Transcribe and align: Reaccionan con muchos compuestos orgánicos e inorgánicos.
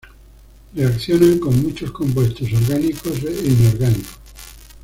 Reaccionan 0.73 1.37
con 1.37 1.61
muchos 1.61 1.91
compuestos 1.91 2.51
orgánicos 2.51 3.19
e 3.23 3.45
inorgánicos. 3.49 4.17